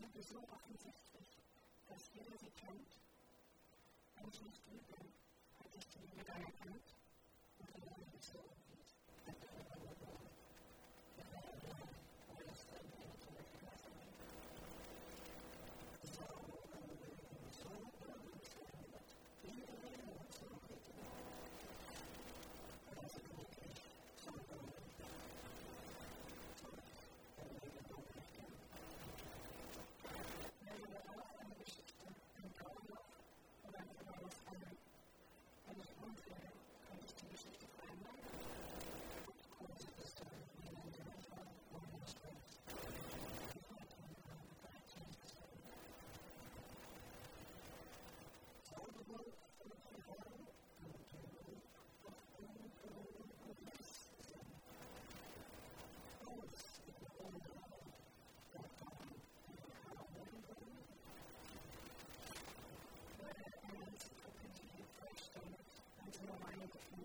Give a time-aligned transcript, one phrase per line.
[0.00, 1.28] Bibel so offensichtlich,
[1.86, 2.90] dass jeder sie kennt.
[4.14, 4.96] Wenn ich nicht lüge,
[5.58, 6.24] hat sich die Bibel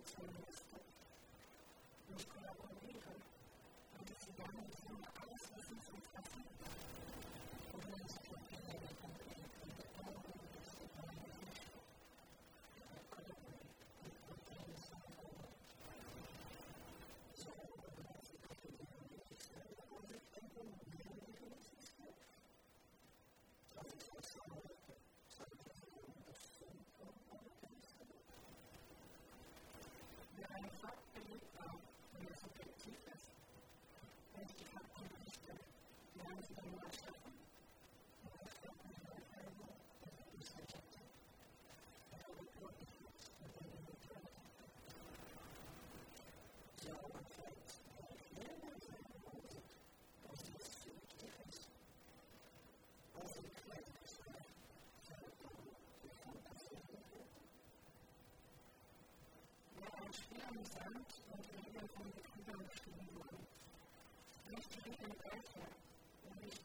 [0.07, 0.29] Thank
[6.69, 6.74] you.
[60.15, 63.47] Standsamt und Regeln von Mitgliedern bestimmen wurden.
[64.49, 65.84] Wichtig im Alltag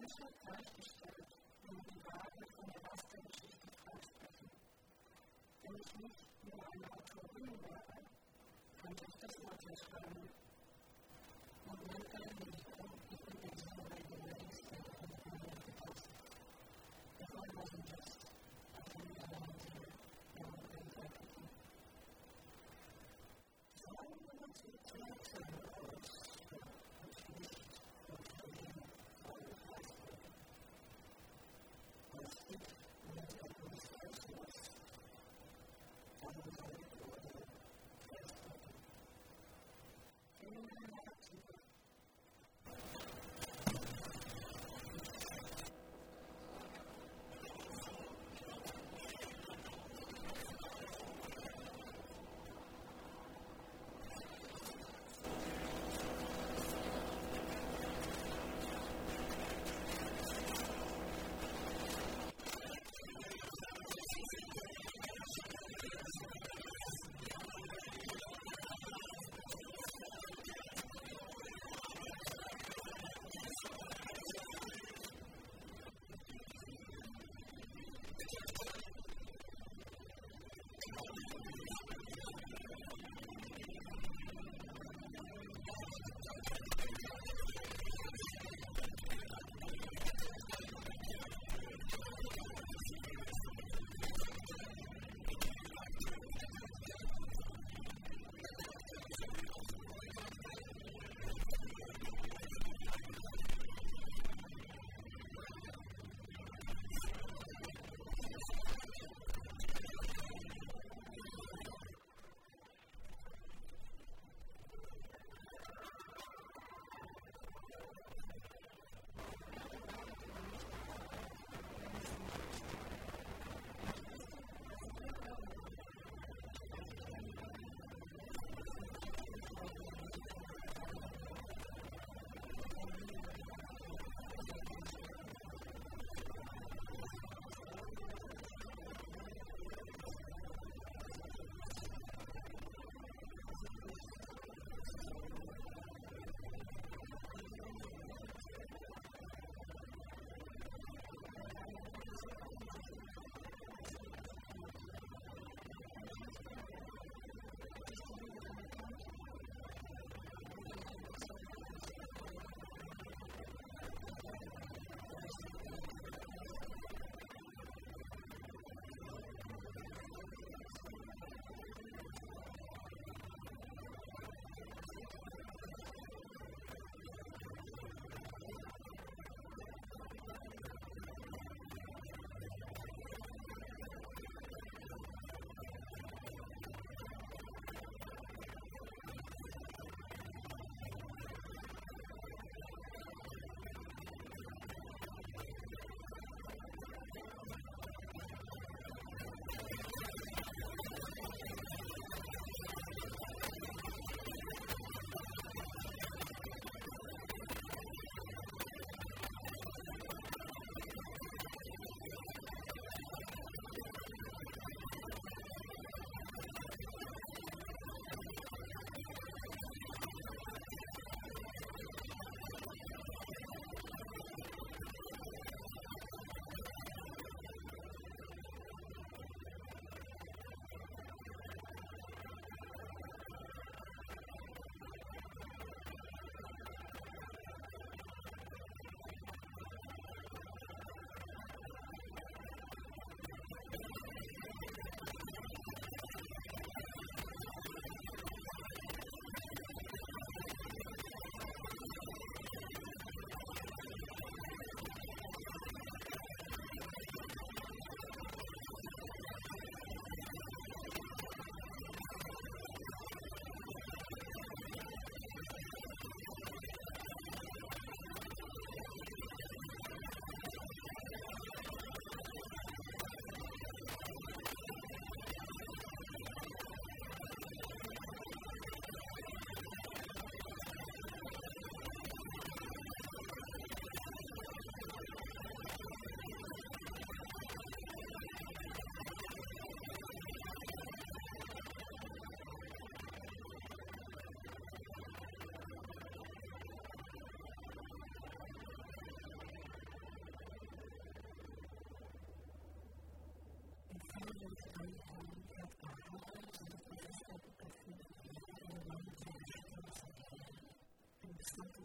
[0.00, 1.30] Menschheit gleichgestellt,
[1.62, 4.50] wenn die Wahrheit von der Lastergeschichte freisprechen.
[5.62, 6.19] Denn ich liebe
[7.42, 10.09] I'm just as much as from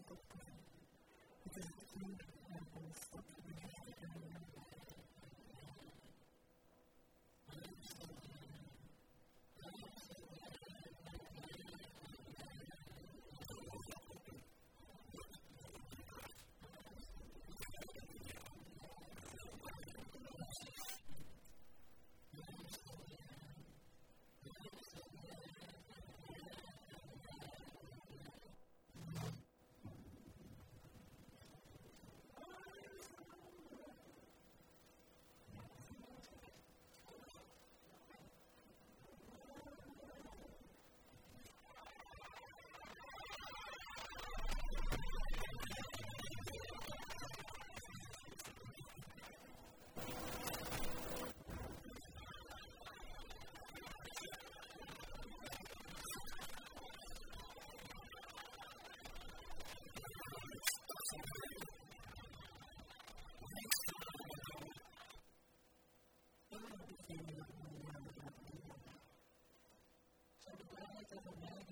[0.08, 0.22] とか、
[1.50, 1.66] 私
[2.02, 2.26] の、なんか、
[2.94, 3.45] ストッ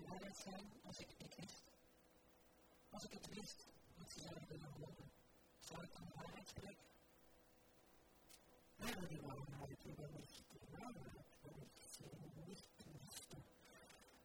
[0.09, 1.63] Laten zijn als ik dit wist.
[2.89, 5.11] Als ik het wist wat ze zouden willen horen,
[5.59, 6.87] zou ik dan waarheid spreken?
[8.75, 12.83] Wij willen waarheid, we willen niet de waarheid, we willen niet de liefde.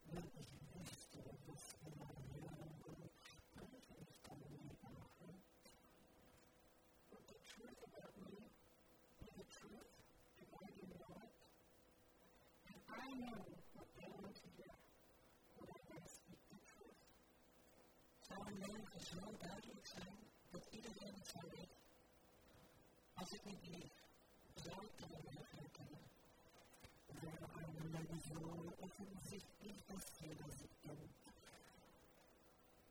[0.02, 0.38] We willen
[19.08, 20.20] slow down your time,
[20.52, 21.72] but even when it's already,
[23.16, 23.88] as it may be,
[24.68, 25.72] long time ahead
[27.22, 30.98] There are Melodionen offensichtlich das Federsystem.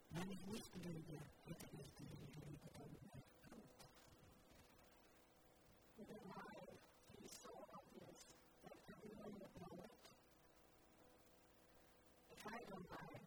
[0.10, 2.42] Wenn ich nicht lebe, hätte ich die Liebe
[2.74, 3.70] dann erkannt.
[5.98, 6.82] The lie
[7.26, 8.26] is so obvious
[8.64, 9.94] that everyone will know it.
[12.34, 13.27] If I don't lie,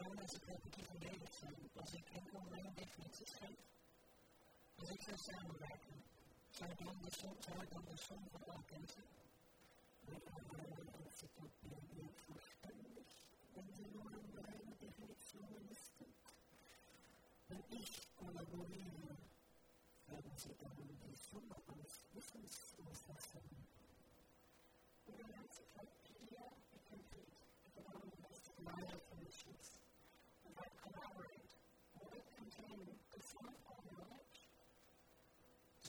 [0.00, 3.52] University of Davidson was an Anglo-Language Franciscan.
[4.80, 5.96] As ik zou samenwerken,
[6.50, 9.04] zou dan de zon, zou dan de zon van Alkensen,
[10.00, 10.64] met andere
[11.04, 13.08] instituut die verstandig
[13.52, 16.10] en de jongen breine definitionalisten.
[17.46, 19.18] En ik collaboreren,
[20.04, 21.50] werden ze dan de zon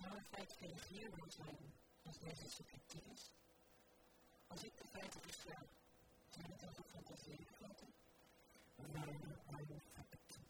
[0.01, 3.33] feit dat het hier moet zijn, als deze subjectief is,
[4.47, 5.67] als ik de feiten bestel,
[6.29, 7.93] zijn het ook fantasieën feiten,
[8.75, 10.41] waar een factor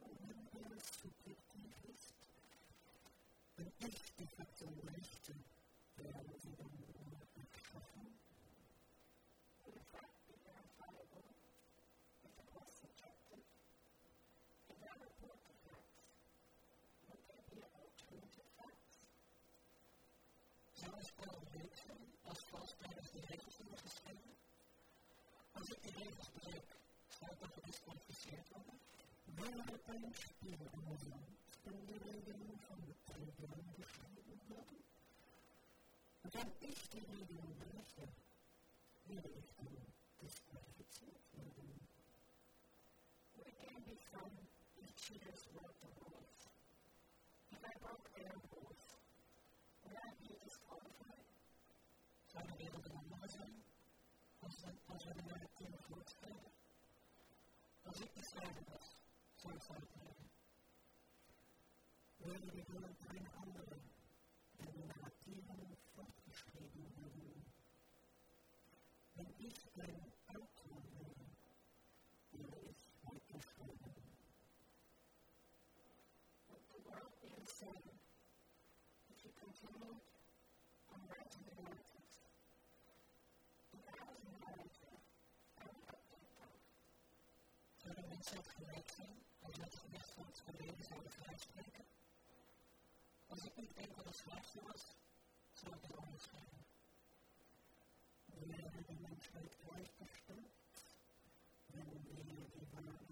[0.00, 0.18] op
[0.50, 2.12] heel subjectief is,
[3.54, 5.44] een echte factor richten,
[5.94, 6.70] werden we dan
[7.50, 8.20] geschaffen.
[22.24, 24.36] as quais pernas direitas não existiam,
[25.54, 26.82] as epidemias brancas
[27.18, 34.10] são talvez conficientes, não tem espírito de mulher, esconderei de um fundo, perdão do chão
[34.14, 34.76] do todo.
[36.24, 38.02] Então, este livro de mudança,
[39.08, 39.82] ele é um
[40.20, 41.22] desqualificado,
[43.36, 44.32] We can become
[44.82, 46.26] each other's work of God.
[47.50, 48.91] If I broke their rules,
[54.86, 56.52] als we de wereld kunnen voortschrijven?
[57.82, 58.96] Als ik de schrijver was,
[59.34, 60.30] zou ik fout hebben.
[62.16, 63.80] Willen die wereld een andere
[64.56, 67.44] en de narratieven fortgeschreven worden?
[69.14, 70.11] Wenn ich ein
[88.22, 91.84] Het gelijk zijn als we het van het verleden zouden vrijspreken?
[93.26, 94.82] Als ik niet enkel de schrijfster was,
[95.52, 96.64] zou ik het anders schrijven.
[98.24, 100.52] Wäre die Menschheit gleichgestellt,
[101.66, 103.11] wenn wir die Wahrheit von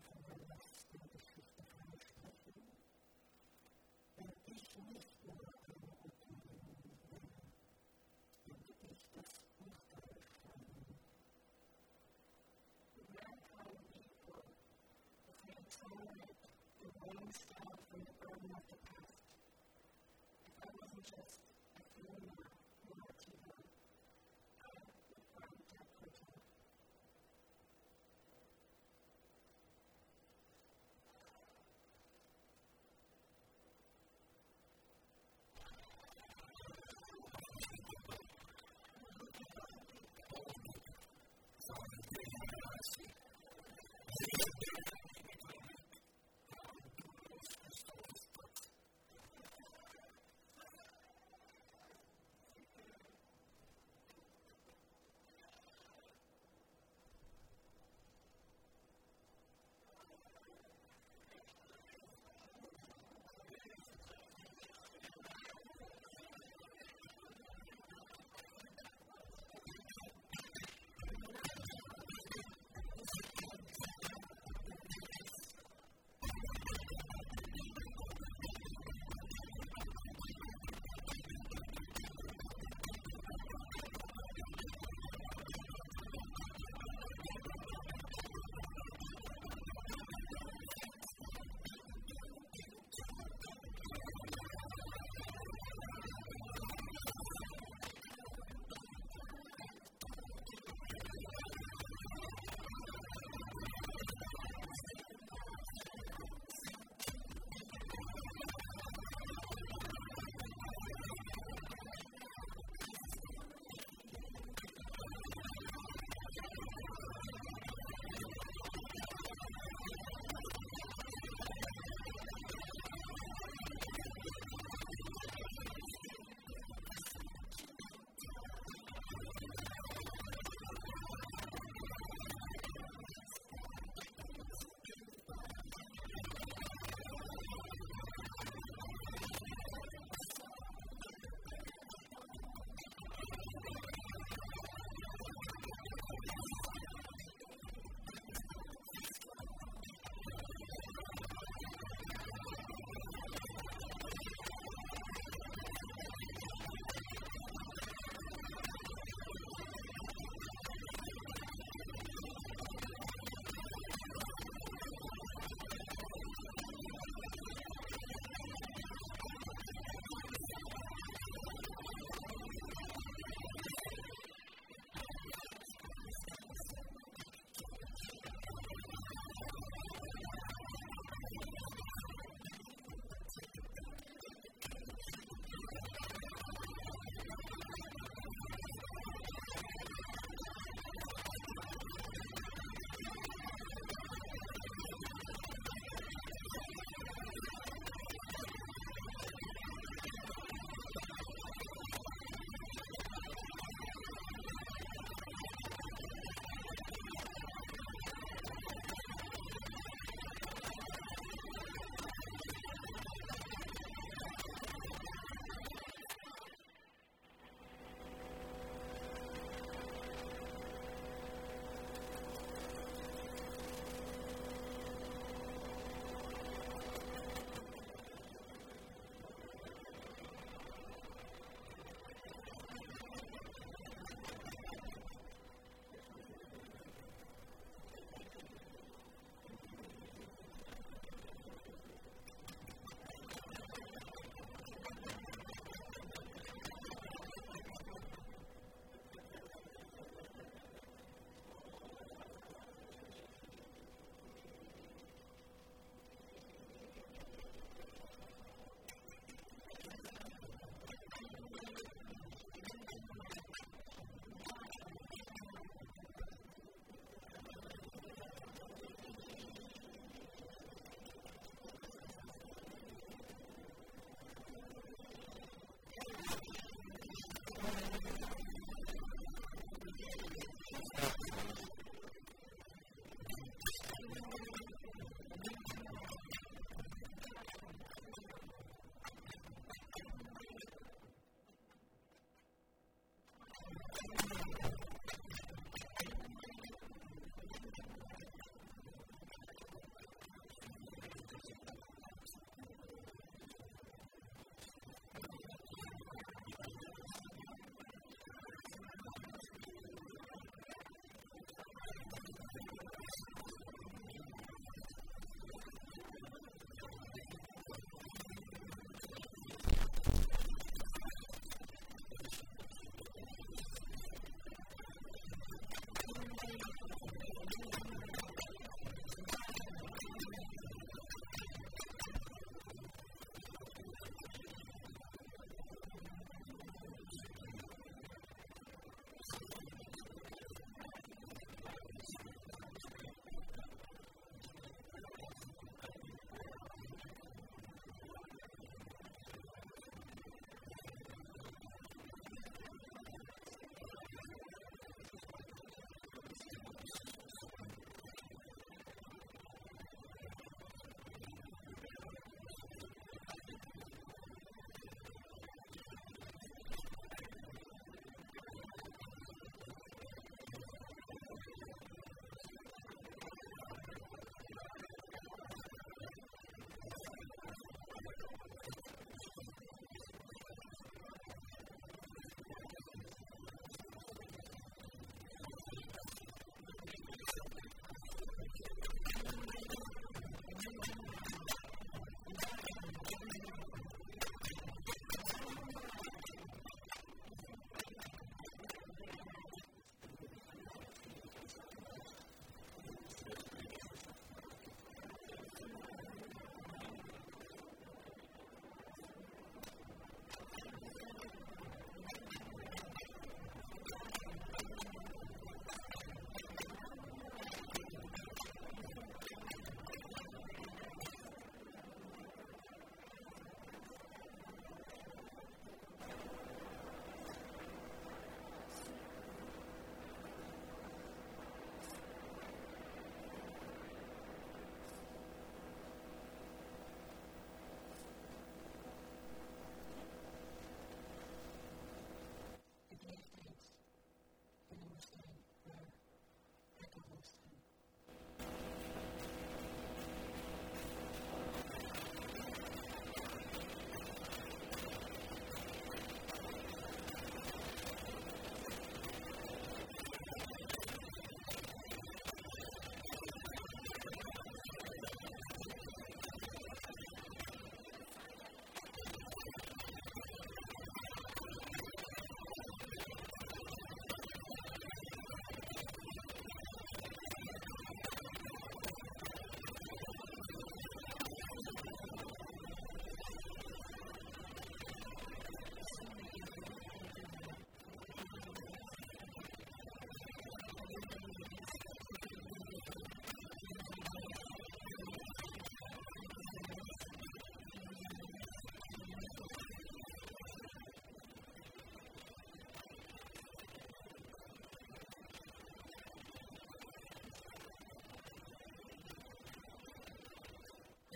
[21.03, 21.41] just
[21.77, 22.60] a Fiona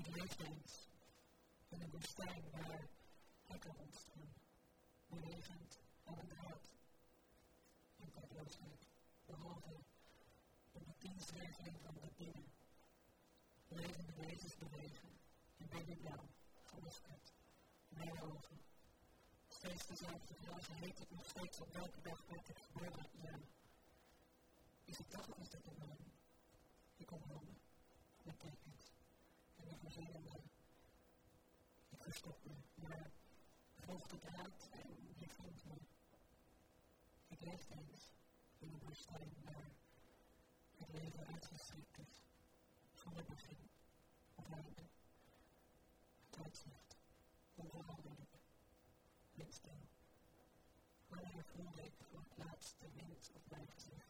[0.04, 0.88] Eens
[1.68, 2.88] in een woestijn waar
[3.46, 4.34] hekken ontstaan,
[5.06, 6.72] bewegend en een draad.
[7.96, 8.86] En kortloosheid,
[9.26, 9.74] behalve
[10.72, 12.44] op de dienstregeling van de dingen.
[13.68, 15.18] Levende wezens bewegen
[15.56, 16.28] in babyblauw,
[16.62, 17.32] geluskerd,
[17.88, 18.60] mijn ogen.
[19.48, 23.06] Steeds dezelfde vragen, heet het nog steeds op welke dag werd ik geboren?
[23.12, 23.38] Ja.
[24.84, 25.66] Is het toch of is het
[33.88, 35.86] rausgebracht und gefunden.
[37.28, 38.10] Vergesst es,
[38.60, 39.64] unüberstehbar.
[40.78, 42.22] Ich lebe als es gibt es.
[42.94, 43.70] Von der Befinden.
[44.36, 44.88] Und Leiden.
[46.32, 46.96] Deutschland.
[47.56, 48.28] Und Wahrheit.
[49.36, 49.70] Letzte.
[51.10, 54.03] Meine Freude vom Platz der Welt und Leipzig.